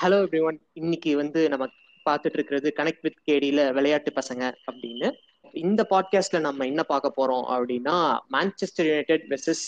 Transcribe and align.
Hello 0.00 0.18
every 0.24 0.40
one 0.40 0.58
இன்னைக்கு 0.72 1.10
வந்து 1.16 1.40
நம்ம 1.48 1.64
பார்த்துட்டு 2.06 2.36
இருக்கிறது 2.36 2.68
கனெக்ட் 2.76 3.02
வித் 3.02 3.18
கேடியில 3.28 3.60
விளையாட்டு 3.72 4.10
பசங்க 4.16 4.42
அப்படின்னு. 4.66 5.08
இந்த 5.54 5.80
பாட்காஸ்ட்ல 5.90 6.38
நம்ம 6.40 6.66
என்ன 6.66 6.82
பார்க்க 6.82 7.18
போறோம் 7.18 7.44
அப்படின்னா 7.48 7.96
மான்செஸ்டர் 8.34 8.88
யுனைடெட் 8.88 9.24
வெர்சஸ் 9.28 9.64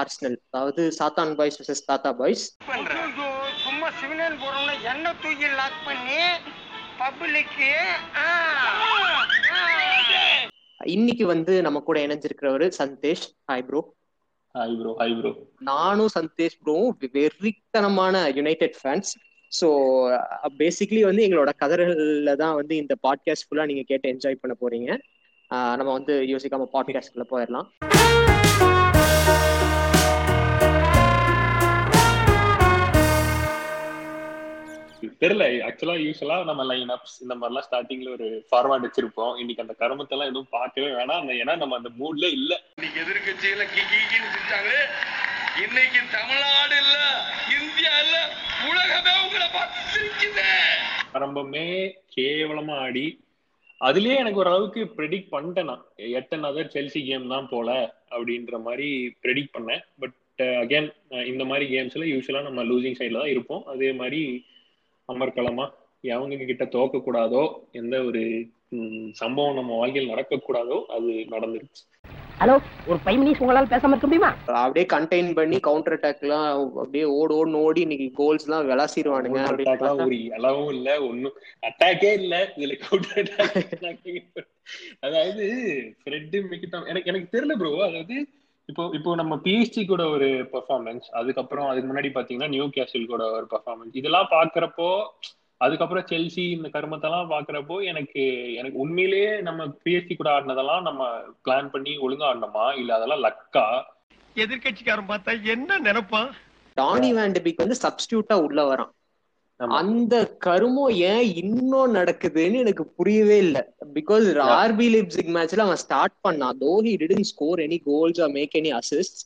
ஆர்ஸ்னல் 0.00 0.36
அதாவது 0.50 0.82
சாத்தான் 0.98 1.34
பாய்ஸ் 1.34 1.58
வெர்சஸ் 1.60 1.84
தாத்தா 1.84 2.12
பாய்ஸ். 2.12 2.44
சும்மா 3.64 3.88
சிவிலியன் 4.00 4.40
போறோம்னா 4.44 4.74
என்ன 4.92 5.14
தூக்கி 5.22 5.48
லாக் 5.60 5.80
பண்ணி 5.84 6.20
பப்ளிக்கு 6.98 7.70
இன்னைக்கு 10.90 11.24
வந்து 11.26 11.54
நம்ம 11.62 11.78
கூட 11.80 11.98
இணைஞ்சிருக்கிறவரு 12.06 12.68
Sandesh. 12.82 13.24
Hi 13.50 13.64
bro 13.64 13.80
hi 14.54 14.76
bro 14.78 14.92
hi 15.00 15.16
bro 15.18 15.30
நானும் 15.68 16.12
சந்தேஷ் 16.14 16.56
ப்ரோவும் 16.62 16.94
வெறித்தனமான 17.16 18.22
யுனைடெட் 18.38 18.78
ஃபேன்ஸ் 18.80 19.10
ஸோ 19.52 19.68
பேசிக்லி 20.58 21.00
வந்து 21.06 21.24
எங்களோட 21.26 21.50
கதறல்ல 21.62 22.32
தான் 22.42 22.58
வந்து 22.60 22.74
இந்த 22.76 22.94
பாட்காஸ்ட் 23.06 23.46
ஃபுல்லா 23.46 23.64
நீங்க 23.70 23.84
கேட்டு 23.88 24.12
என்ஜாய் 24.12 24.42
பண்ண 24.42 24.54
போறீங்க. 24.60 24.90
நம்ம 25.78 25.90
வந்து 25.98 26.14
யோசிக்காம 26.32 26.68
பாட்காஸ்ட்குள்ள 26.74 27.26
போயிடலாம் 27.32 27.68
தெரியல 35.22 35.44
ஆக்சுவலா 35.66 35.94
யூஸ்வலா 36.04 36.36
நம்ம 36.48 36.62
லைன் 36.68 36.92
அப்ஸ் 36.94 37.16
இந்த 37.24 37.34
மாதிரிலாம் 37.40 37.66
ஸ்டார்டிங்ல 37.66 38.10
ஒரு 38.16 38.26
ஃபார்வர்ட் 38.48 38.84
வச்சிருப்போம். 38.86 39.32
இன்னைக்கு 39.40 39.64
அந்த 39.64 39.74
கருமத்தெல்லாம் 39.82 40.30
எதுவும் 40.30 40.52
பார்க்கவே 40.56 40.88
வேணாம். 40.98 41.28
ஏன்னா 41.42 41.54
நம்ம 41.62 41.76
அந்த 41.80 41.90
மூட்ல 42.00 42.26
இல்ல. 42.38 42.52
இன்னைக்கு 42.76 43.00
எதிர்கட்சியில 43.04 43.64
கிக்கின்னு 43.74 44.30
சிரிச்சாங்களே 44.34 44.82
இன்னைக்கு 45.64 46.00
தமிழ்நாடு 46.16 46.76
இல்ல 46.84 46.96
உலகமே 48.70 49.12
உங்களை 49.24 49.39
பார்த்து 49.39 49.39
சிரிக்குது 49.39 49.39
ஆரம்பமே 51.14 51.66
கேவலமா 52.14 52.74
ஆடி 52.84 53.06
அதுலயே 53.80 54.16
எனக்கு 54.16 54.40
ஓரளவுக்கு 54.42 54.80
ப்ரெடிக்ட் 54.96 55.32
பண்ணிட்டேன் 55.34 55.68
நான். 55.70 55.84
எட்டன் 56.18 56.46
அதர் 56.48 56.72
செல்சி 56.74 57.00
கேம் 57.06 57.26
தான் 57.28 57.48
போல 57.48 57.68
அப்படின்ற 58.10 58.58
மாதிரி 58.58 58.88
ப்ரெடிக்ட் 59.24 59.54
பண்ணேன். 59.56 59.82
பட் 59.98 60.16
அகைன் 60.62 60.88
uh, 61.14 61.24
இந்த 61.26 61.42
மாதிரி 61.44 61.64
கேம்ஸ்ல 61.72 62.04
யூஸ்வலா 62.12 62.42
நம்ம 62.42 62.62
லூசிங் 62.62 62.98
சைட்ல 62.98 63.20
தான் 63.22 63.32
இருப்போம். 63.34 63.62
அதே 63.64 63.90
மாதிரி 63.92 64.20
அமர்க்களமா 65.08 65.66
எவங்க 66.04 66.44
கிட்ட 66.44 66.64
தோக்க 66.76 66.98
கூடாதோ 66.98 67.42
எந்த 67.72 67.96
ஒரு 68.04 68.22
சம்பவம் 69.12 69.58
நம்ம 69.60 69.76
வாழ்க்கையில் 69.76 70.12
நடக்கக்கூடாதோ 70.12 70.78
அது 70.96 71.10
நடந்துருச்சு 71.34 71.82
ஹலோ 72.40 72.54
ஒரு 72.86 72.98
ஃபைவ் 73.00 73.18
மினிட்ஸ் 73.20 73.40
உங்களால 73.42 73.68
பேசாம 73.70 73.94
இருக்க 73.94 74.06
முடியுமா? 74.06 74.30
அப்படியே 74.60 74.84
கண்டெயின் 74.92 75.28
பண்ணி 75.38 75.56
கவுண்டர் 75.66 75.96
அட்டாக்லாம் 75.96 76.46
அப்படியே 76.76 77.04
ஓடு 77.16 77.32
ஓடு 77.36 77.58
ஓடி 77.62 77.80
இன்னைக்கு 77.86 78.06
கோல்ஸ் 78.16 78.46
எல்லாம் 78.46 78.68
விளாசிடுவானுங்க 78.68 79.40
ஒரு 80.04 80.16
இலவும் 80.28 80.70
இல்ல 80.74 80.88
ஒண்ணும். 81.08 81.36
அட்டாக்கே 81.62 82.12
இல்ல. 82.20 82.34
இதுல 82.56 82.76
கவுண்டர் 82.84 83.18
அட்டாக் 83.24 84.08
அதாவது 85.04 85.44
ஃப்ரெட் 86.00 86.36
மிக்கிட்டான் 86.50 86.88
எனக்கு 86.92 87.10
எனக்கு 87.12 87.34
தெரியல 87.34 87.56
ப்ரோ 87.60 87.72
அதாவது 87.88 88.16
இப்போ 88.68 88.82
இப்போ 88.96 89.10
நம்ம 89.20 89.36
பிஎஸ்டி 89.44 89.82
கூட 89.86 90.02
ஒரு 90.14 90.26
பெர்ஃபார்மன்ஸ் 90.52 91.06
அதுக்கப்புறம் 91.20 91.68
அதுக்கு 91.70 91.88
முன்னாடி 91.88 92.10
பாத்தீங்கன்னா 92.16 92.52
நியூ 92.52 92.66
கேசல் 92.76 93.10
கூட 93.10 93.22
ஒரு 93.36 93.46
பெர்ஃபார்மன்ஸ் 93.52 93.98
இதெல்லாம் 94.00 94.28
பாக்குறப்போ 94.34 94.90
அதுக்கப்புறம் 95.60 96.04
செல்சி 96.10 96.50
இந்த 96.50 96.68
கருமத்தெல்லாம் 96.68 97.30
பாக்குறப்போ 97.32 97.84
எனக்கு 97.84 98.54
எனக்கு 98.54 98.78
உண்மையிலேயே 98.78 99.40
நம்ம 99.40 99.66
பிஎஸ்டி 99.84 100.16
கூட 100.16 100.30
ஆடினதெல்லாம் 100.30 100.82
நம்ம 100.82 101.08
பிளான் 101.44 101.68
பண்ணி 101.70 101.98
ஒழுங்கா 101.98 102.28
ஆடினோமா? 102.28 102.76
இல்ல 102.76 102.94
அதெல்லாம் 102.94 103.24
லக்கா? 103.24 103.66
எதிர்கட்சிக்காரன் 104.36 105.10
பார்த்தா 105.10 105.44
என்ன 105.44 105.78
நினைப்பான்? 105.78 106.30
டானி 106.76 107.10
வேண்டபிக் 107.12 107.56
வந்து 107.56 107.76
சப்ஸ்டியூட்டா 107.82 108.42
உள்ள 108.42 108.74
வரான். 108.74 108.92
அந்த 109.60 110.38
கருமம் 110.38 110.90
ஏன் 110.90 111.34
இன்னும் 111.34 111.94
நடக்குதுன்னு 111.94 112.54
எனக்கு 112.54 112.86
புரியவே 112.86 113.38
இல்ல. 113.38 113.74
பிகாஸ் 113.94 114.26
ஆர்பி 114.42 114.86
லிப்சிக் 114.94 115.32
மேட்ச்ல 115.36 115.58
அவன் 115.58 115.76
ஸ்டார்ட் 115.76 116.16
பண்ணான். 116.28 116.56
Though 116.60 116.72
he 116.86 116.92
didn't 117.02 117.20
score 117.20 117.58
any 117.58 117.78
goals 117.84 118.20
or 118.20 118.30
make 118.30 118.56
any 118.62 118.72
assist 118.78 119.20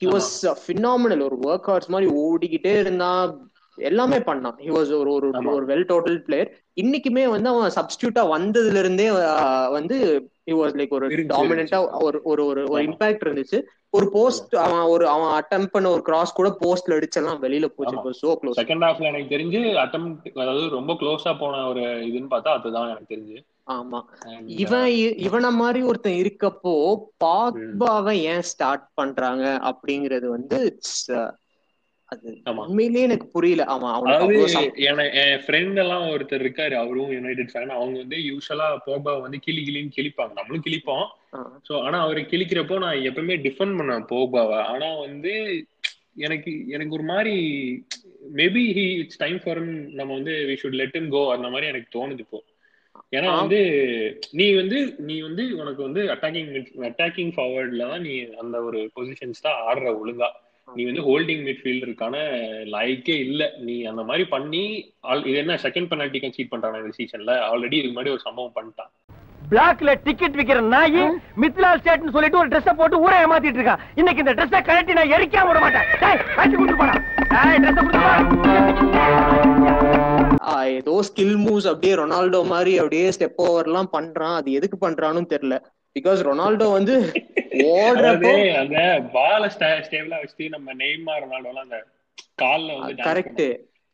he 0.00 0.08
was 0.14 0.54
phenomenal 0.66 1.24
ஒரு 1.28 1.38
ஒர்க் 1.42 1.70
அவுட்ஸ் 1.70 1.94
மாதிரி 1.94 2.10
ஓடிக்கிட்டே 2.20 2.78
இருந்தான். 2.78 3.49
எல்லாமே 3.80 4.16
பண்ணான். 4.16 4.54
ஹி 4.58 4.68
வாஸ் 4.68 4.98
ஒரு 4.98 5.12
ஒரு 5.44 5.66
வெல் 5.66 5.84
டோட்டல் 5.84 6.18
பிளேயர் 6.18 6.58
இன்னைக்குமே 6.80 7.28
வந்து 7.28 7.48
அவன் 7.48 7.70
சப்ஸ்டியூட்டா 7.74 8.18
வந்ததுல 8.18 8.78
இருந்தே 8.78 9.10
வந்து 9.68 10.28
ஹி 10.46 10.54
வாஸ் 10.54 10.78
லைக் 10.78 10.88
ஒரு 10.88 11.08
இருந்துச்சு. 11.08 12.02
ஒரு 12.02 12.20
ஒரு 12.24 12.44
ஒரு 12.44 12.64
ஒரு. 12.68 12.82
இம்பாக்ட் 12.82 13.20
இருந்துச்சு. 13.24 13.62
ஒரு 13.90 14.10
போஸ்ட் 14.10 14.56
அவன் 14.56 14.80
ஒரு 14.80 15.08
அவன் 15.08 15.42
அட்டம் 15.42 15.66
பண்ண 15.66 15.90
ஒரு 15.90 16.02
கிராஸ் 16.02 16.32
கூட 16.32 16.56
போஸ்ட்ல 16.60 16.90
அடிச்செல்லாம் 16.90 17.42
வெளியில 17.42 17.64
போச்சு. 17.66 18.28
சோ 18.28 18.30
க்ளோஸ் 18.30 18.60
செகண்ட் 18.60 18.86
ஹாஃப்ல 18.86 19.02
எனக்கு 19.02 19.36
தெரிஞ்சு 19.36 19.60
அட்டம் 19.74 20.38
அதாவது 20.40 20.68
ரொம்ப 20.68 20.92
க்ளோஸா 20.92 21.38
போன 21.38 21.68
ஒரு 21.68 21.80
இதுன்னு 21.80 22.26
பார்த்தா 22.30 22.48
அதுதான் 22.48 22.88
எனக்கு 22.88 23.14
தெரிஞ்சு. 23.16 23.48
ஆமா. 23.66 24.00
And, 24.24 24.48
இவன் 24.48 24.90
இவன 24.90 25.50
மாதிரி 25.50 25.82
ஒருத்தன் 25.82 26.12
இருக்கப்போ 26.12 26.96
பாக்பாவை 27.24 28.12
ஏன் 28.12 28.42
ஸ்டார்ட் 28.42 28.88
பண்றாங்க 28.94 29.60
அப்படிங்கறது 29.62 30.26
வந்து 30.26 30.78
it's, 30.78 31.12
uh, 31.12 31.14
அது 31.14 31.32
ஆமா. 31.32 31.99
உண்மையிலேயே 32.64 33.06
எனக்கு 33.06 33.26
புரியல. 34.26 34.52
ஆமா 34.54 34.68
என- 34.86 35.08
ஃப்ரெண்ட் 35.42 35.78
எல்லாம் 35.78 36.04
ஒருத்தர் 36.10 36.42
இருக்காரு 36.42 36.74
அவரும் 36.78 37.12
யுனைடெட் 37.14 37.52
ஃபேன் 37.52 37.74
அவங்க 37.76 37.96
வந்து 37.98 38.18
யூஸ்வலா 38.26 38.68
போபா 38.86 39.12
வந்து 39.20 39.38
கிளி 39.40 39.62
கிளின்னு 39.64 39.96
கிழிப்பாங்க 39.96 40.34
நம்மளும் 40.38 40.64
கிழிப்போம் 40.66 41.04
ஆ. 41.34 41.40
சோ 41.66 41.74
ஆனா 41.82 41.98
அவரை 42.00 42.22
கிழிக்கிறப்போ 42.26 42.78
நான் 42.80 43.04
எப்பவுமே 43.08 43.36
டிஃபெண்ட் 43.44 43.78
பண்ணேன் 43.78 44.06
போபாவை 44.10 44.60
ஆனா 44.70 44.88
வந்து 45.04 45.34
எனக்கு 46.20 46.52
எனக்கு 46.68 46.94
ஒரு 46.94 47.06
மாதிரி 47.08 47.34
maybe 48.36 48.64
he 48.74 48.86
it's 48.98 49.18
time 49.18 49.38
for 49.38 49.60
நம்ம 49.94 50.10
வந்து 50.14 50.34
we 50.48 50.56
should 50.60 50.78
let 50.78 50.96
him 50.96 51.06
go 51.10 51.22
அந்த 51.32 51.48
மாதிரி 51.48 51.66
எனக்கு 51.68 51.94
தோணுது 51.94 52.24
இப்போ. 52.24 52.40
ஏன்னா. 53.12 53.28
வந்து 53.38 53.60
நீ 54.32 54.46
வந்து 54.54 54.78
நீ 55.02 55.20
வந்து 55.20 55.44
உனக்கு 55.56 55.82
வந்து 55.82 56.02
அட்டாக்கிங் 56.10 56.50
அட்டாக்கிங் 56.88 57.32
ஃபார்வர்ட்ல 57.34 57.88
தான் 57.88 58.02
நீ 58.02 58.12
அந்த 58.38 58.56
ஒரு 58.62 58.80
பொசிஷன்ஸ் 58.96 59.42
தான் 59.42 59.58
ஆடுற 59.66 59.88
ஒழுங்கா. 59.96 60.28
நீ 60.74 60.84
வந்து 60.84 61.02
ஹோல்டிங் 61.02 61.44
மிட்ஃபீல்டருக்கான 61.46 62.16
லைக்கே 62.64 63.18
இல்ல. 63.18 63.52
நீ 63.58 63.84
அந்த 63.84 64.02
மாதிரி 64.02 64.24
பண்ணி 64.24 64.94
ஆல்- 65.02 65.26
இது 65.26 65.36
என்ன 65.36 65.54
செகண்ட் 65.54 65.86
பெனால்டி 65.86 66.18
கன்சீட் 66.18 66.46
பண்றாங்க 66.48 66.78
இந்த 66.78 66.90
சீசன்ல 66.98 67.36
ஆல்ரெடி 67.46 67.72
இதுக்கு 67.72 68.02
முன்னாடி 68.02 68.08
ஒரு 68.08 68.18
சம்பவம் 68.18 68.52
பண்ணிட்டான். 68.54 68.90
பிளாக்ல 69.50 69.94
டிக்கெட் 70.04 70.34
விக்கிற 70.34 70.60
நாயி 70.60 71.00
மித்லா 71.40 71.76
ஸ்டேட்னு 71.76 72.10
சொல்லிட்டு 72.10 72.38
ஒரு 72.38 72.48
Dress-அ 72.48 72.74
போட்டு 72.74 73.00
ஊரை 73.00 73.24
ஏமாத்திட்டு 73.24 73.60
இருக்கான் 73.60 73.78
இன்னைக்கு 73.94 74.24
இந்த 74.26 74.34
Dress-அ 74.34 74.62
கழட்டி 74.62 74.92
நான் 74.92 75.10
எரிக்காம 75.10 75.46
விட 75.46 75.58
மாட்டேன். 75.58 75.82
டேய் 76.00 76.18
கழட்டி 76.34 76.56
கொடுத்து 76.56 76.76
போடா. 76.76 77.02
டேய் 77.28 77.58
Dress-அ 77.58 77.72
கொடுத்து 77.72 77.98
போடா. 77.98 78.18
ஆ, 80.42 80.62
ஏதோ 80.62 81.02
ஸ்கில் 81.02 81.38
மூவ்ஸ் 81.38 81.66
அப்படியே 81.66 81.94
ரொனால்டோ 81.94 82.46
மாதிரி 82.46 82.76
அப்படியே 82.76 83.08
ஸ்டெப் 83.08 83.36
ஓவர் 83.36 83.64
எல்லாம் 83.64 83.88
பண்றான். 83.92 84.34
அது 84.34 84.52
எதுக்கு 84.52 84.90
பண்றான்னு 84.90 85.22
தெரியல. 85.28 85.60
பிகாஸ் 85.96 86.20
ரொனால்டோ 86.26 86.66
வந்து 86.72 86.94
ஓடுறப்போ 87.70 88.34
அந்த 88.58 88.78
பால 89.12 89.48
ஸ்டேபிளா 89.54 90.18
வச்சு 90.20 90.44
நம்ம 90.48 90.74
நெய்மார் 90.74 91.24
ரொனால்டோலாம் 91.24 91.66
அந்த 91.68 91.78
கால்ல 92.42 92.76
வந்து 92.78 93.02
கரெக்ட். 93.02 93.44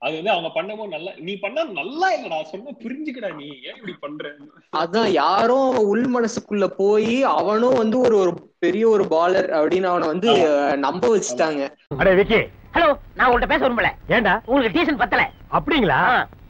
அது 0.03 0.15
வந்து 0.17 0.31
அவங்க 0.31 0.49
பண்ணும்போது 0.55 0.89
நல்லா 0.89 1.13
நீ 1.19 1.37
பண்ணா 1.37 1.63
நல்லா 1.79 2.09
இல்லடா 2.17 2.43
சொன்னா 2.43 2.73
புரிஞ்சுக்கடா 2.83 3.31
நீ. 3.35 3.47
ஏன் 3.67 3.77
இப்படி 3.77 3.95
பண்ற? 4.01 4.33
அதான் 4.73 5.09
யாரோ 5.13 5.57
உள் 5.93 6.07
மனசுக்குள்ள 6.07 6.67
போய் 6.77 7.23
அவனும் 7.23 7.75
வந்து 7.75 7.99
ஒரு 7.99 8.19
ஒரு 8.19 8.33
பெரிய 8.59 8.89
ஒரு 8.89 9.09
பாலர் 9.09 9.49
அப்படின்னு 9.51 9.85
அவனை 9.85 10.07
வந்து 10.07 10.31
நம்ப 10.77 11.17
வச்சுட்டாங்க. 11.17 11.63
அடே 11.97 12.15
விக்கி. 12.15 12.41
ஹலோ 12.75 12.89
நான் 13.15 13.29
உங்கள்ட்ட 13.29 13.49
பேச 13.49 13.61
விரும்பல. 13.65 13.91
ஏண்டா 14.09 14.35
உங்களுக்கு 14.47 14.79
டீசன் 14.79 15.03
பத்தல. 15.03 15.25
அப்படிங்களா? 15.53 16.01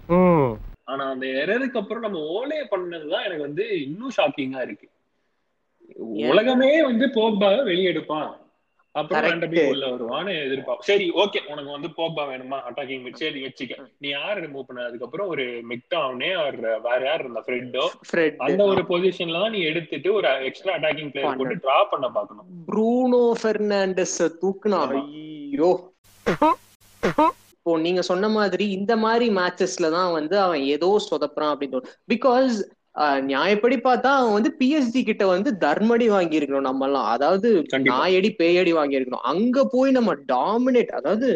ம். 0.08 0.50
ஆனா 0.84 1.10
அந்த 1.10 1.26
எரருக்கு 1.42 1.80
அப்புறம் 1.80 2.02
நம்ம 2.02 2.18
ஓலே 2.34 2.60
பண்ணதுதான் 2.70 3.24
எனக்கு 3.24 3.42
வந்து 3.42 3.64
இன்னும் 3.80 4.14
ஷாக்கிங்கா 4.16 4.62
இருக்கு. 4.62 4.86
உலகமே 6.30 6.72
வந்து 6.82 7.06
போக்பாவை 7.16 7.62
வெளியெடுப்பான். 7.68 8.28
அப்புறம். 8.94 9.24
ரெண்டபி 9.26 9.56
உள்ள 9.70 9.86
வருவான்னு 9.92 10.34
எதிர்பார்ப்போம் 10.44 10.86
சரி 10.88 11.06
ஓகே 11.22 11.40
உனக்கு 11.52 11.70
வந்து 11.74 11.88
போக்பா 11.96 12.22
வேணுமா? 12.30 12.58
அட்டாக்கிங் 12.68 13.02
மிட் 13.04 13.20
சரி 13.22 13.40
வச்சுக்க. 13.44 13.74
நீ 13.98 14.08
யார் 14.10 14.40
ரிமூவ் 14.44 14.68
பண்ண 14.68 14.86
அதுக்கப்புறம் 14.88 15.28
ஒரு 15.28 15.44
மிக்டாவனே 15.72 16.30
அவர் 16.34 16.56
வேற 16.86 17.00
யார் 17.06 17.22
இருந்த? 17.24 17.42
ஃப்ரெண்டோ 17.46 17.84
ஃப்ரெட் 18.08 18.38
அந்த 18.46 18.62
ஒரு 18.72 18.84
பொசிஷன்ல 18.92 19.42
தான் 19.42 19.54
நீ 19.56 19.60
எடுத்துட்டு 19.70 20.10
ஒரு 20.12 20.30
எக்ஸ்ட்ரா 20.48 20.74
அட்டாக்கிங் 20.76 21.10
பிளேயர் 21.14 21.38
போட்டு 21.40 21.58
டிரா 21.64 21.78
பண்ண 21.92 22.08
பாக்கணும் 22.16 22.48
ப்ரூனோ 22.70 23.22
பெர்னாண்டஸ் 23.44 24.18
தூக்குனா. 24.42 24.80
ஐயோ. 25.00 25.70
இப்போ 27.58 27.78
நீங்க 27.84 28.02
சொன்ன 28.08 28.26
மாதிரி 28.34 28.64
இந்த 28.78 28.92
மாதிரி 28.96 29.28
மேட்சஸ்ல 29.38 29.86
தான் 29.94 30.10
வந்து 30.12 30.36
அவன் 30.42 30.64
ஏதோ 30.74 30.88
சொதப்புறான் 31.06 31.52
அப்படின்னு 31.52 31.78
பிகாஸ் 32.12 32.56
நியாயப்படி 33.26 33.76
பார்த்தா 33.78 34.10
அவன் 34.14 34.32
வந்து 34.32 34.56
பிஎஸ்டி 34.58 35.04
கிட்ட 35.04 35.26
வந்து 35.26 35.50
தர்மடி 35.60 36.08
வாங்கி 36.08 36.38
இருக்கணும் 36.38 36.60
நம்ம 36.60 36.84
எல்லாம் 36.84 37.04
அதாவது. 37.06 37.48
நாயடி 37.88 38.30
பேயடி 38.38 38.72
வாங்கி 38.72 38.98
இருக்கணும் 38.98 39.26
அங்க 39.26 39.64
போய் 39.70 39.90
நம்ம 39.90 40.14
டாமினேட் 40.28 40.92
அதாவது 40.92 41.28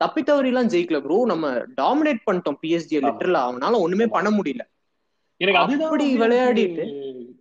தப்பி 0.00 0.22
தவறி 0.22 0.48
எல்லாம் 0.48 0.68
ஜெயிக்கல 0.68 1.00
ப்ரோ 1.00 1.24
நம்ம 1.24 1.48
டாமினேட் 1.80 2.22
பண்ணிட்டோம் 2.26 2.58
பிஎஸ்டி. 2.62 2.96
லிட்டரலா 3.00 3.42
அவனால 3.48 3.78
ஒண்ணுமே. 3.78 4.06
பண்ண 4.06 4.30
முடியல 4.30 4.64
எனக்கு 5.40 5.60
அப்படி 5.60 6.16
விளையாடிட்டு. 6.18 6.84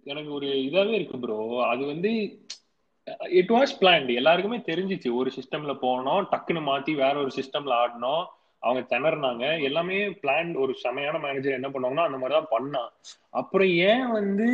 எனக்கு- 0.06 0.32
ஒரு 0.32 0.48
இதாவே 0.64 0.90
இருக்கு 0.90 1.20
ப்ரோ 1.20 1.38
அது 1.66 1.86
வந்து 1.86 2.12
இட் 3.32 3.50
வாஸ் 3.50 3.74
பிளான்ட் 3.82 4.16
எல்லாருக்குமே 4.16 4.58
தெரிஞ்சிச்சு 4.68 5.14
ஒரு 5.14 5.32
சிஸ்டம்ல 5.36 5.74
போனோம் 5.82 6.24
டக்குன்னு 6.32 6.62
மாத்தி 6.68 6.96
வேற 6.96 7.20
ஒரு 7.20 7.32
சிஸ்டம்ல 7.36 7.74
ஆடினோம் 7.78 8.24
அவங்க 8.64 8.82
திணறினாங்க. 8.92 9.46
எல்லாமே 9.62 9.98
பிளான் 10.22 10.52
ஒரு 10.64 10.74
செமையான 10.84 11.20
மேனேஜர் 11.26 11.58
என்ன 11.60 11.70
பண்ணுவாங்கன்னா 11.70 12.08
அந்த 12.10 12.20
மாதிரி 12.22 12.36
தான் 12.40 12.52
பண்ணான் 12.56 12.92
அப்புறம் 13.42 13.72
ஏன் 13.92 14.08
வந்து 14.10 14.48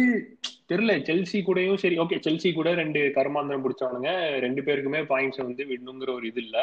தெரியல 0.71 0.93
செல்சி 1.09 1.39
கூடயும் 1.47 1.81
சரி 1.83 1.97
ஓகே 1.99 2.17
செல்சி 2.27 2.49
கூட 2.53 2.69
ரெண்டு 2.73 3.01
கருமாந்திரம் 3.17 3.65
பிடிச்சவனுங்க. 3.65 4.11
ரெண்டு 4.45 4.61
பேருக்குமே 4.61 5.01
பாயிண்ட்ஸ் 5.13 5.45
வந்து 5.45 5.65
விடணுங்கிற 5.71 6.13
ஒரு 6.13 6.27
இது 6.27 6.41
இல்ல. 6.41 6.57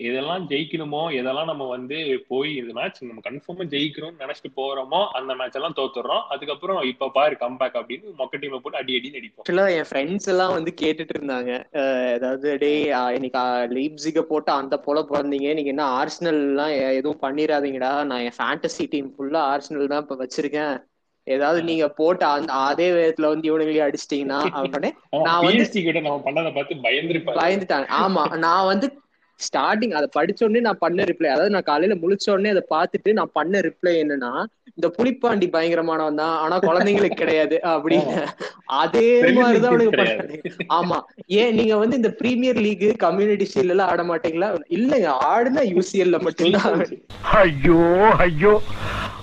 எதெல்லாம் 0.00 0.44
ஜெயிக்கணுமோ 0.48 1.00
எதெல்லாம் 1.18 1.48
நம்ம 1.50 1.64
வந்து 1.68 1.98
போய் 2.28 2.50
இந்த 2.56 2.72
மேட்ச் 2.72 2.98
நம்ம 3.02 3.22
கன்ஃபார்மா 3.26 3.64
ஜெயிக்கிறோம்னு 3.74 4.22
நினைச்சிட்டு 4.22 4.50
போறோமோ 4.56 5.00
அந்த 5.18 5.34
மேட்ச் 5.34 5.54
எல்லாம் 5.54 5.76
தோத்துறோம் 5.76 6.24
அதுக்கப்புறம் 6.28 6.80
இப்ப 6.90 7.10
பாரு 7.10 7.36
கம்பேக் 7.40 7.78
அப்படின்னு 7.80 8.14
மொக்க 8.18 8.40
டீமை 8.42 8.58
போட்டு 8.58 8.80
அடி 8.80 8.96
அடி 8.98 9.10
ஆக்சுவலா 9.34 9.66
என் 9.76 9.88
ஃப்ரெண்ட்ஸ் 9.90 10.28
எல்லாம் 10.28 10.54
வந்து 10.54 10.72
கேட்டுட்டு 10.80 11.14
இருந்தாங்க. 11.16 11.50
அஹ் 11.74 12.12
அதாவது 12.16 12.56
டே 12.58 12.72
இன்னைக்கு 13.16 13.44
லீப்ஸிக 13.74 14.22
போட்டு 14.24 14.52
அந்த 14.52 14.76
போல 14.78 15.00
பிறந்தீங்க. 15.08 15.48
நீங்க 15.58 15.72
என்ன 15.74 15.86
ஆர்சனல் 15.98 16.40
எல்லாம் 16.44 16.72
எதுவும் 16.92 17.22
பண்ணிடாதீங்கடா 17.22 17.92
நான் 18.06 18.24
என் 18.26 18.38
ஃபேண்டசி 18.38 18.86
டீம் 18.90 19.10
ஃபுல்லா 19.14 19.42
ஆர்சனல் 19.52 19.92
தான் 19.92 20.04
இப்ப 20.04 20.16
வச்சிருக்கேன். 20.20 20.76
ஏதாவது 21.26 21.60
நீங்க 21.62 21.86
போட்டு 21.96 22.24
அந்த 22.28 22.52
அதே 22.68 22.86
விதத்துல 22.92 23.30
வந்து 23.32 23.48
இவனுங்களே 23.50 23.84
அடிச்சிட்டீங்கன்னா 23.86 24.38
நான் 25.26 25.42
வந்து 25.42 25.64
நம்ம 25.98 26.20
பண்ணதை 26.26 26.52
பார்த்து 26.52 26.82
பயந்துட்டாங்க. 27.34 27.88
ஆமா. 28.00 28.24
நான் 28.44 28.66
வந்து 28.66 28.86
ஸ்டார்டிங் 29.46 29.92
அதை 29.92 30.08
படிச்ச 30.16 30.44
உடனே 30.44 30.60
நான் 30.60 30.78
பண்ண 30.78 31.04
ரிப்ளை 31.04 31.28
அதாவது 31.28 31.50
நான் 31.50 31.62
காலையில 31.62 31.94
முழிச்ச 31.94 32.30
உடனே 32.30 32.48
அதை 32.48 32.62
பார்த்துட்டு 32.70 33.12
நான் 33.12 33.30
பண்ண 33.32 33.60
ரிப்ளை 33.60 33.92
என்னன்னா 34.02 34.46
இந்த 34.68 34.88
புலிப்பாண்டி 34.88 35.46
பயங்கரமானவன் 35.52 36.14
தான் 36.14 36.34
ஆனா 36.36 36.56
குழந்தைங்களுக்கு 36.58 37.16
கிடையாது 37.16 37.60
அப்படின்னு. 37.64 38.16
அதே 38.66 39.32
மாதிரிதான் 39.32 39.72
அவனுக்கு 39.72 40.66
ஆமா. 40.68 40.98
ஏன் 41.26 41.54
நீங்க 41.54 41.76
வந்து 41.76 41.96
இந்த 41.96 42.08
பிரீமியர் 42.08 42.56
லீக் 42.56 42.96
கம்யூனிட்டி 42.96 43.48
ஷீல்ட் 43.54 43.68
எல்லாம் 43.68 43.88
ஆட 43.88 44.02
மாட்டீங்களா? 44.02 44.58
இல்லங்க. 44.70 45.08
ஆடுனா 45.32 45.64
யூசிஎல்ல 45.74 46.20
மட்டும்தான். 46.20 46.84
ஐயோ 47.42 47.80
ஐயோ. 48.18 48.60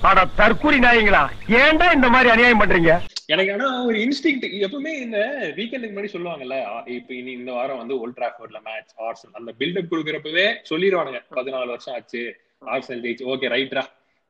அட 0.02 0.26
தற்கூரி 0.36 0.80
நாயங்களா. 0.80 1.24
ஏன்டா 1.50 1.94
இந்த 1.94 2.10
மாதிரி 2.10 2.30
அநியாயம் 2.30 2.60
பண்றீங்க? 2.60 2.94
எனக்கு 3.30 3.51
ஆனா 3.54 3.68
ஒரு 3.86 3.98
இன்ஸ்டிங் 4.04 4.42
எப்பவுமே 4.60 4.92
இந்த 5.04 5.19
வீக்கெண்டுக்கு 5.57 5.94
முன்னாடி 5.94 6.12
சொல்லுவாங்கல்ல 6.13 6.57
இப்ப 6.95 7.13
இனி 7.16 7.31
இந்த 7.39 7.51
வாரம் 7.54 7.81
வந்து 7.81 7.95
ஓல்ட் 8.01 8.18
டிராஃபோர்ட்ல 8.18 8.60
மேட்ச் 8.68 8.92
ஆர்சனல் 9.06 9.39
அந்த 9.39 9.54
பில்டப் 9.60 9.92
கொடுக்கறப்பவே 9.92 10.48
சொல்லிடுவானுங்க 10.69 11.22
பதினாலு 11.38 11.72
வருஷம் 11.74 11.95
ஆச்சு 11.95 12.22
ஆர்சனல் 12.74 13.04
ஜெயிச்சு 13.06 13.30
ஓகே 13.33 13.50
ரைட்ரா 13.56 13.83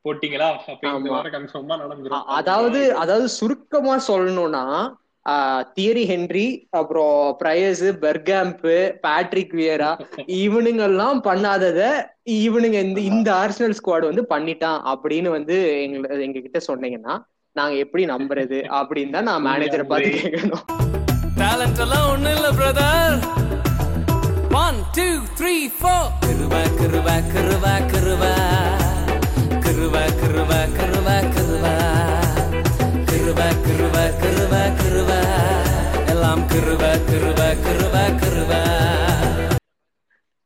போட்டீங்களா? 0.05 0.47
அப்ப 0.71 0.85
இந்த. 0.91 1.09
வாரம் 1.13 1.35
கன்ஃபார்மா 1.35 1.75
நடந்துரும். 1.81 2.25
அதாவது 2.37 2.81
அதாவது 3.03 3.27
சுருக்கமா 3.37 3.95
சொல்லணும்னா 4.07 4.63
தியரி 5.75 6.03
ஹென்றி 6.09 6.47
அப்புறம் 6.79 7.13
பிரயஸ் 7.39 7.85
பெர்காம்ப் 8.03 8.65
பேட்ரிக் 9.05 9.55
வியரா 9.59 9.91
இவனுங்க 10.39 10.83
எல்லாம் 10.89 11.19
பண்ணாதத 11.27 11.79
இவனுங்க 12.39 12.77
இந்த 12.85 12.99
இந்த 13.11 13.29
ஆர்சனல் 13.39 13.77
ஸ்குவாட் 13.79 14.09
வந்து 14.09 14.23
பண்ணிட்டான் 14.33 14.81
அப்படின்னு 14.91 15.31
வந்து 15.37 15.55
எங்க 15.85 15.97
எங்க 16.27 16.39
கிட்ட 16.39 16.61
சொன்னீங்கன்னா 16.67 17.15
நாங்க 17.55 17.75
எப்படி 17.83 18.03
நம்புறது 18.05 18.57
அப்படின்னு 18.79 19.15
தான் 19.17 19.29
நான் 19.29 19.45
மேனேஜரை 19.47 19.85
பார்த்து 19.91 20.09
கேட்கணும் 20.17 20.65
டேலண்ட் 21.39 21.81
எல்லாம் 21.85 22.07
ஒண்ணு 22.13 22.31
இல்ல 22.37 22.47
brother 22.51 23.15
one 24.63 24.79
two 24.97 25.07
three 25.39 25.55
four 25.77 26.09
கிருவா 26.25 26.61
கிருவா 26.79 27.15
கிருவா 27.33 27.73
கிருவா. 27.91 28.33
கிருவா 29.65 30.03
கிருவா 30.21 30.59
கிருவா 30.77 31.15
கிருவா. 31.35 31.73
கிருவா 33.09 33.47
கிருவா 33.65 34.03
கிருவா 34.21 34.63
கிருவா. 34.79 35.19
எல்லாம் 36.07 36.43
கிருவா 36.51 36.91
கிருவா 37.09 37.49
கிருவா 37.65 38.05
கிருவா. 38.21 38.61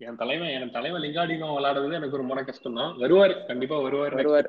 என் 0.09 0.19
தலைவன் 0.21 0.51
என் 0.55 0.71
தலைவன் 0.71 1.01
லிங்காடினோ 1.01 1.47
விளையாடுறது 1.55 1.97
எனக்கு 1.97 2.17
ஒரு 2.17 2.23
மன 2.23 2.43
கஷ்டம் 2.43 2.77
தான் 2.79 2.91
வருவார் 2.97 3.33
கண்டிப்பா 3.47 3.77
வருவார். 3.77 4.13
வருவார். 4.13 4.47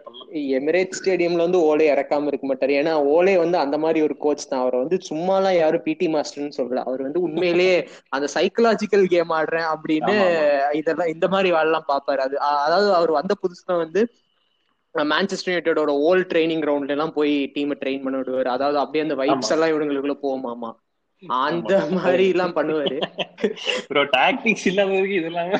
எமிரேட் 0.58 0.96
ஸ்டேடியம்ல 0.98 1.46
வந்து 1.46 1.60
ஓலே 1.70 1.86
இறக்காம 1.94 2.26
இருக்க 2.26 2.46
மாட்டாரு. 2.46 2.72
ஏன்னா 2.80 2.92
ஓலே 3.14 3.38
வந்து 3.38 3.58
அந்த 3.58 3.78
மாதிரி 3.78 4.00
ஒரு 4.02 4.16
கோச் 4.18 4.48
தான். 4.48 4.60
அவர் 4.60 4.76
வந்து 4.76 4.98
சும்மாலாம் 5.10 5.58
யாரும் 5.58 5.84
பிடி 5.84 6.08
மாஸ்டர்னு 6.08 6.56
சொல்லல. 6.58 6.84
அவர் 6.84 7.02
வந்து 7.02 7.20
உண்மையிலேயே 7.20 7.76
அந்த 8.08 8.28
சைக்கலாஜிக்கல் 8.36 9.06
கேம் 9.06 9.28
ஆடுறேன் 9.30 9.68
அப்படின்னு 9.74 10.16
இதெல்லாம் 10.72 11.08
இந்த 11.08 11.28
மாதிரி 11.28 11.50
வேலைலாம் 11.52 11.88
பாப்பாரு 11.88 12.18
அது 12.18 12.36
அதாவது 12.64 12.90
அவர் 12.94 13.10
வந்த 13.10 13.34
புதுசுல 13.42 13.76
வந்து 13.76 14.02
மான்செஸ்டர் 14.94 15.52
யுனைடோட 15.54 15.92
ஓல் 16.06 16.22
ட்ரைனிங் 16.30 16.62
கிரவுண்ட்ல 16.62 16.90
எல்லாம் 16.90 17.12
போய் 17.12 17.34
டீமை 17.56 17.74
ட்ரெயின் 17.82 18.04
பண்ண 18.04 18.16
விடுவாரு. 18.18 18.48
அதாவது 18.48 18.78
அப்படியே 18.78 19.02
அந்த 19.02 19.16
வைப்ஸ். 19.22 19.52
எல்லாம் 19.52 19.72
இவனுங்களுக்குள்ள 19.72 20.16
போகுமாமா. 20.22 20.70
அந்த. 21.26 21.86
மாதிரி 21.90 22.28
எல்லாம் 22.28 22.54
பண்ணுவாரு. 22.56 22.98
ப்ரோ 23.88 24.04
டாக்டிக்ஸ் 24.04 24.66
இல்லாததுக்கு 24.70 25.18
இதெல்லாம் 25.20 25.50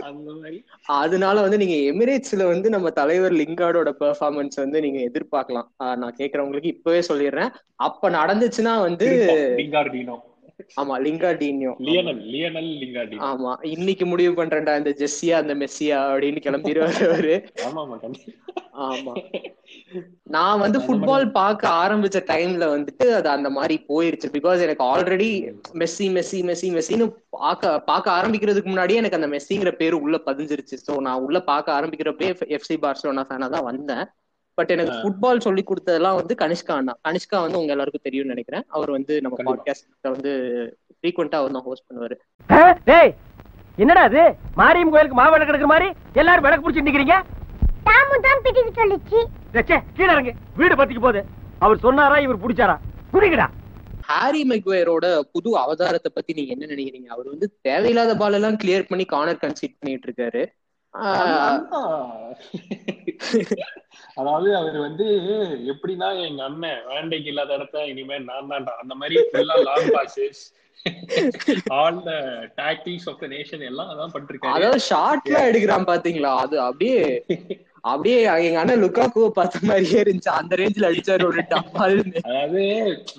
அந்த 0.00 0.32
மாதிரி. 0.32 0.64
அதனால 0.86 1.40
வந்து 1.40 1.56
நீங்க 1.56 1.76
எமிரேட்ஸ்ல 1.92 2.46
வந்து 2.46 2.70
நம்ம 2.70 2.90
தலைவர் 2.90 3.32
லிங்கார்டோட 3.32 3.92
பெர்ஃபார்மன்ஸ் 4.00 4.56
வந்து 4.56 4.80
நீங்க 4.80 5.00
எதிர்பார்க்கலாம். 5.10 5.68
நான் 5.76 6.18
கேக்குறவங்களுக்கு 6.18 6.72
இப்பவே 6.76 7.00
சொல்லிடுறேன். 7.08 7.52
அப்ப 7.74 8.10
நடந்துச்சுன்னா 8.10 8.80
வந்து 8.80 9.08
லிங்கார்டினோ 9.56 10.18
ஆமா 10.80 10.94
லிங்கார்டினியோ 11.04 11.72
லியனல் 11.86 12.20
லியனல் 12.32 12.70
லிங்கார்டினோ 12.80 13.22
ஆமா 13.28 13.52
இன்னைக்கு 13.72 14.04
முடிவு 14.06 14.32
பண்றேன்டா 14.38 14.74
இந்த 14.80 14.92
ஜெஸ்ஸியா 15.00 15.36
அந்த 15.42 15.54
மெஸ்ஸியா 15.62 15.98
அப்படின்னு 16.08 16.44
கிளம்பிடுவாரு 16.46 16.90
அவரு. 17.10 17.34
ஆமா 17.66 17.80
ஆமா 17.84 17.96
கண்டிப்பா. 17.98 18.38
ஆமா. 18.86 19.12
நான் 20.34 20.60
வந்து 20.62 20.78
ஃபுட்பால் 20.84 21.26
பார்க்க 21.34 21.64
ஆரம்பிச்ச 21.80 22.18
டைம்ல 22.30 22.64
வந்துட்டு 22.72 23.06
அது 23.18 23.28
அந்த 23.34 23.48
மாதிரி 23.50 23.76
போயிருச்சு. 23.88 24.28
பிகாஸ் 24.36 24.64
எனக்கு 24.66 24.84
ஆல்ரெடி 24.90 25.28
மெஸ்ஸி 25.80 26.06
மெஸ்ஸி 26.16 26.40
மெஸ்ஸி 26.48 26.68
மெஸ்ஸின்னு 26.76 27.06
பார்க்க 27.38 27.74
பார்க்க 27.90 28.16
ஆரம்பிக்கிறதுக்கு 28.18 28.72
முன்னாடியே 28.72 29.00
எனக்கு 29.02 29.20
அந்த 29.20 29.30
மெஸ்ஸிங்கிற 29.34 29.72
பேரு 29.80 29.96
உள்ள 30.04 30.18
பதிஞ்சிருச்சு. 30.28 30.78
ஸோ 30.86 30.94
நான் 31.06 31.24
உள்ள 31.26 31.40
பார்க்க 31.50 31.76
ஆரம்பிக்கிறப்பே 31.78 32.28
எஃப்சி 32.58 32.76
பார்சலோனா 32.84 33.24
ஃபேனா 33.28 33.48
தான் 33.56 33.68
வந்தேன். 33.70 34.04
பட் 34.58 34.72
எனக்கு 34.74 34.94
ஃபுட்பால் 35.00 35.44
சொல்லி 35.44 35.62
கொடுத்ததெல்லாம் 35.68 36.18
வந்து 36.20 36.34
கனிஷ்கா 36.42 36.74
அண்ணா 36.80 36.94
கனிஷ்கா 37.08 37.38
வந்து 37.44 37.58
உங்க 37.58 37.72
எல்லாருக்கும் 37.74 38.06
தெரியும்னு 38.08 38.34
நினைக்கிறேன். 38.34 38.64
அவர் 38.76 38.90
வந்து 38.90 39.12
நம்ம. 39.24 39.36
பாட்காஸ்ட் 39.48 40.14
வந்து 40.16 40.32
ஃப்ரீக்வெண்டா 40.96 41.38
அவர் 41.42 41.56
தான் 41.56 41.66
ஹோஸ்ட் 41.68 41.86
பண்ணுவாரு. 41.88 42.16
டேய் 42.90 43.12
என்னடா 43.78 44.02
அது 44.08 44.22
மாரியம் 44.60 44.92
கோயிலுக்கு 44.94 45.18
மாவிளக்கு 45.20 45.50
கிடக்குற 45.50 45.70
மாதிரி 45.74 45.88
எல்லாரும் 46.20 46.44
விளக்கு 46.46 46.64
பிடிச்சி 46.64 46.86
நிக்கிறீங்க? 46.88 47.16
கீழே 49.96 50.12
இறங்கு. 50.14 50.32
வீடு 50.60 50.74
பத்திக்கு 50.80 51.04
போகுது. 51.06 51.20
அவர் 51.64 51.84
சொன்னாரா 51.86 52.16
இவர் 52.26 52.42
புடிச்சாரா? 52.44 52.76
குடிக்கடா 53.12 53.48
ஹாரி 54.08 54.40
மெக்வேரோட 54.50 55.06
புது 55.32 55.50
அவதாரத்தை 55.62 56.10
பத்தி 56.14 56.32
நீங்க 56.38 56.52
என்ன 56.54 56.66
நினைக்கிறீங்க? 56.72 57.08
அவர் 57.14 57.28
வந்து 57.32 57.46
தேவையில்லாத 57.66 58.14
பால் 58.22 58.36
எல்லாம் 58.38 58.58
கிளியர் 58.62 58.88
பண்ணி 58.88 59.04
கார்னர் 59.12 59.42
கன்சீட் 59.44 59.78
பண்ணிட்டு 59.78 60.08
இருக்காரு. 60.08 60.42
அதாவது 64.16 64.48
அவர் 64.56 64.78
வந்து 64.78 65.06
எப்படின்னா 65.72 66.08
எங்க 66.26 66.42
அண்ணன் 66.44 66.82
வேண்டைக்கு 66.90 67.30
இல்லாத 67.32 67.54
இடத்த 67.54 67.84
இனிமே 67.86 68.18
நான் 68.22 68.50
தான்டா. 68.50 68.72
அந்த 68.82 68.94
மாதிரி 68.94 69.16
ஃபுல்லா 69.28 69.56
long 69.68 69.88
passes 69.94 70.42
all 71.74 72.00
the 72.04 72.12
tactics 72.56 73.08
of 73.08 73.20
the 73.20 73.28
nation 73.28 73.64
எல்லாம் 73.70 73.90
அதான் 73.92 74.14
பண்ணிருக்காரு 74.14 74.56
அதாவது 74.58 74.80
ஷார்ட்ல 74.88 75.36
எடுக்கிறான் 75.50 75.88
பாத்தீங்களா? 75.90 76.32
அது 76.44 76.56
அப்படியே 76.62 77.00
அப்படியே 77.84 78.18
எங்க 78.38 78.58
அண்ணன் 78.58 78.82
லுக்காக்குவ 78.82 79.28
பார்த்த 79.28 79.58
மாதிரியே 79.62 80.02
இருந்துச்சு. 80.02 80.28
அந்த 80.30 80.56
ரேஞ்சில 80.56 80.86
அடிச்சாரு 80.90 81.24
ஒரு 81.26 81.40
டப்பால்னு 81.50 82.20
அதாவது 82.22 82.60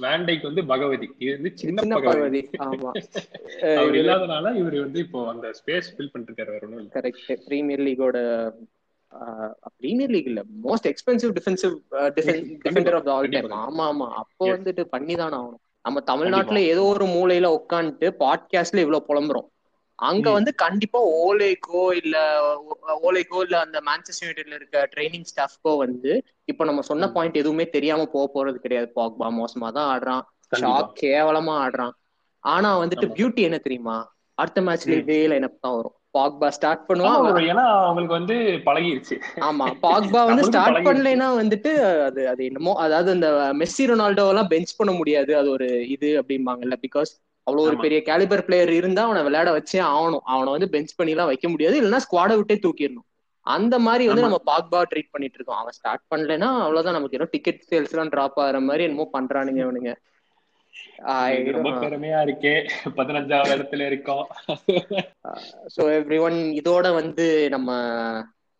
வேண்டைக்கு 0.01 0.41
வந்து 0.41 0.65
பகவதி. 0.65 1.07
இது 1.17 1.31
வந்து 1.33 1.51
சின்ன 1.55 1.95
பகவதி. 1.99 2.41
ஆமா. 2.59 2.91
அவர் 3.77 3.95
இல்லாதனால 3.95 4.55
இவர் 4.55 4.79
வந்து 4.79 4.99
இப்போ 4.99 5.29
அந்த 5.29 5.51
ஸ்பேஸ் 5.59 5.89
ஃபில் 5.95 6.11
பண்ணிட்டு 6.11 6.31
இருக்காரு 6.31 6.49
வேற 6.49 6.67
ஒண்ணும் 6.67 6.89
கரெக்ட் 6.93 7.37
பிரீமியர் 7.45 7.79
லீகோட 7.79 8.17
பிரீமியர் 9.77 10.09
லீக் 10.09 10.25
இல்ல. 10.25 10.41
Most 10.63 10.87
expensive 10.87 11.35
defensive 11.37 11.75
defender 12.65 12.93
of 12.93 13.09
all 13.09 13.29
time. 13.29 13.45
ஆமா 13.45 13.83
ஆமா. 13.83 14.07
அப்போ. 14.13 14.47
வந்துட்டு 14.47 14.83
பண்ணிதானே 14.97 15.37
ஆகணும். 15.39 15.61
நம்ம 15.81 15.99
தமிழ்நாட்டுல 16.01 16.61
ஏதோ 16.61 16.83
ஒரு 16.83 17.05
மூலையில 17.05 17.47
உட்காந்துட்டு 17.57 18.09
பாட்காஸ்ட்ல 18.19 18.77
இவ்வளவு 18.77 19.05
புலம்புறோம். 19.07 19.49
அங்க. 19.99 20.27
வந்து 20.37 20.51
கண்டிப்பா 20.63 20.99
ஓலேக்கோ 21.21 21.81
இல்ல 21.99 22.15
ஓலேக்கோ 23.03 23.39
இல்ல 23.45 23.55
அந்த 23.61 23.77
மான்செஸ்டர் 23.87 24.27
யுனைடெட்ல 24.27 24.57
இருக்க 24.59 24.85
ட்ரைனிங் 24.93 25.27
ஸ்டாஃப்க்கோ 25.31 25.73
வந்து 25.83 26.11
இப்ப 26.51 26.65
நம்ம 26.65 26.83
சொன்ன. 26.87 27.09
பாயிண்ட் 27.13 27.41
எதுவுமே 27.41 27.65
தெரியாம 27.69 28.07
போக 28.11 28.25
போறது 28.31 28.57
கிடையாது 28.59 28.87
பாக்பா 28.95 29.27
மோசமா 29.37 29.69
தான் 29.71 29.89
ஆடுறான். 29.93 30.23
ஷாக் 30.53 30.91
கேவலமா 31.01 31.53
ஆடுறான் 31.63 31.93
ஆனா 32.43 32.69
வந்துட்டு. 32.79 33.07
பியூட்டி 33.15 33.41
என்ன 33.47 33.59
தெரியுமா 33.61 33.97
அடுத்த 34.37 34.61
மேட்ச்ல. 34.63 34.97
இதே 35.01 35.19
லைனப் 35.27 35.59
தான் 35.59 35.75
வரும் 35.77 35.97
பாக்பா 36.13 36.47
ஸ்டார்ட் 36.55 36.87
பண்ணுவான் 36.89 37.23
ஏன்னா 37.47 37.65
அவங்களுக்கு 37.81 38.17
வந்து 38.19 38.35
பழகிருச்சு 38.65 39.15
ஆமா 39.45 39.67
பாக்பா 39.83 40.21
வந்து 40.25 40.43
ஸ்டார்ட். 40.47 40.79
பண்ணலைன்னா 40.79 41.27
வந்துட்டு 41.39 41.71
அது 42.07 42.21
அது 42.29 42.41
என்னமோ 42.49 42.73
அதாவது 42.83 43.09
அந்த 43.15 43.27
மெஸ்ஸி 43.59 43.83
ரொனால்டோ 43.89 44.25
எல்லாம் 44.31 44.49
பெஞ்ச் 44.49 44.77
பண்ண 44.77 44.91
முடியாது 44.99 45.31
அது 45.37 45.49
ஒரு 45.51 45.67
இது 45.95 46.09
அப்படிம்பாங்கல்ல 46.21 46.77
பிகாஸ் 46.83 47.11
அவ்வளவு 47.47 47.67
ஒரு. 47.69 47.77
பெரிய 47.83 47.99
கேலிபர் 48.07 48.45
பிளேயர் 48.45 48.71
இருந்தா 48.73 49.01
அவனை 49.03 49.21
விளையாட 49.23 49.49
வச்சே 49.55 49.79
ஆகணும். 49.89 50.25
அவனை 50.33 50.49
வந்து 50.55 50.69
பெஞ்ச் 50.69 50.95
பண்ணி 50.95 51.13
எல்லாம் 51.15 51.31
வைக்க 51.31 51.47
முடியாது. 51.49 51.75
இல்லைன்னா 51.81 52.03
ஸ்குவாடை 52.05 52.35
விட்டே 52.39 52.57
தூக்கிடணும். 52.65 53.07
அந்த 53.45 53.75
மாதிரி 53.85 54.03
வந்து. 54.09 54.25
நம்ம 54.27 54.39
பாக்பா 54.49 54.79
ட்ரீட் 54.91 55.13
பண்ணிட்டு 55.13 55.37
இருக்கோம். 55.37 55.61
அவன் 55.61 55.77
ஸ்டார்ட் 55.79 56.05
பண்ணலைன்னா 56.11 56.49
அவ்வளவுதான். 56.65 56.97
நமக்கு 56.97 57.17
ஏதோ 57.19 57.27
டிக்கெட் 57.33 57.61
சேல்ஸ் 57.69 57.93
எல்லாம் 57.95 58.13
டிராப் 58.13 58.39
ஆகிற 58.43 58.59
மாதிரி 58.61 58.85
என்னமோ 58.87 59.07
பண்றானுங்க 59.13 59.61
அவனுங்க 59.65 59.93
ரொம்ப 61.49 61.71
பெருமையா 61.81 62.19
இருக்கே. 62.25 62.53
பதினஞ்சாவது 62.97 63.55
இடத்துல 63.55 63.85
இருக்கோம். 63.85 64.25
ஸோ 65.75 65.81
எவ்ரி 65.97 66.19
ஒன் 66.21 66.37
இதோட 66.59 66.87
வந்து 66.93 67.25
நம்ம 67.49 67.69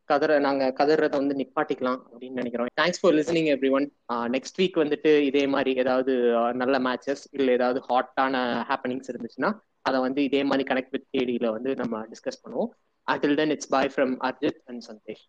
கதற 0.10 0.38
நாங்க 0.40 0.64
கதறத 0.80 1.14
வந்து 1.22 1.36
நிப்பாட்டிக்கலாம் 1.42 2.00
அப்படின்னு 2.10 2.40
நினைக்கிறோம். 2.42 2.70
Thanks 2.82 3.00
for 3.02 3.14
listening 3.14 3.50
everyone 3.78 3.86
next 4.36 4.60
week 4.62 4.80
வந்துட்டு 4.84 5.12
இதே 5.30 5.44
மாதிரி 5.48 5.74
ஏதாவது 5.84 6.14
நல்ல 6.62 6.78
மேட்சஸ் 6.88 7.24
இல்ல 7.38 7.52
ஏதாவது 7.52 7.82
ஹாட்டான 7.90 8.42
ஹாப்பனிங்ஸ் 8.72 9.12
இருந்துச்சுன்னா 9.14 9.52
அதை 9.90 10.00
வந்து 10.00 10.24
இதே 10.24 10.42
மாதிரி 10.50 10.66
கனெக்ட் 10.74 10.94
வித் 10.96 11.08
கேடியில 11.18 11.48
வந்து 11.50 11.72
நம்ம 11.76 12.04
டிஸ்கஸ் 12.12 12.42
பண்ணுவோம். 12.44 12.70
Until 13.08 13.36
then 13.36 13.50
it's 13.50 13.72
bye 13.76 13.92
from 13.96 14.14
Arjit 14.30 14.60
and 14.66 14.84
Sandesh 14.90 15.24